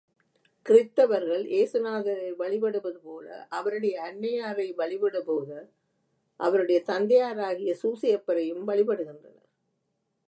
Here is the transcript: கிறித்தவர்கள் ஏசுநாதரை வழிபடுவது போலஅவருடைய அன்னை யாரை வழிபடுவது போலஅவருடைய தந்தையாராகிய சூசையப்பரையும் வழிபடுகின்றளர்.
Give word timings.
கிறித்தவர்கள் 0.65 1.43
ஏசுநாதரை 1.57 2.29
வழிபடுவது 2.39 2.99
போலஅவருடைய 3.07 3.93
அன்னை 4.07 4.31
யாரை 4.31 4.67
வழிபடுவது 4.71 5.21
போலஅவருடைய 5.29 6.79
தந்தையாராகிய 6.91 7.75
சூசையப்பரையும் 7.83 8.63
வழிபடுகின்றளர். 8.71 9.47